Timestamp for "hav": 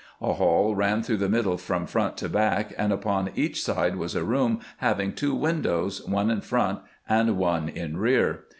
4.77-4.99